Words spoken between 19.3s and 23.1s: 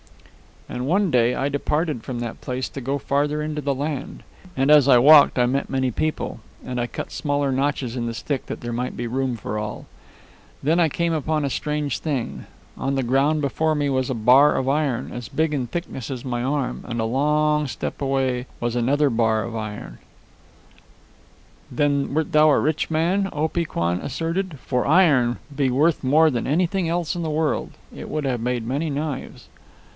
of iron" "Then wert thou a rich